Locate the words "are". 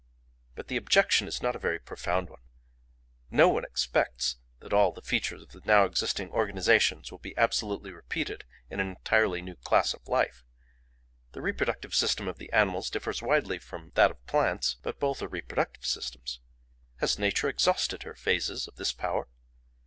15.21-15.27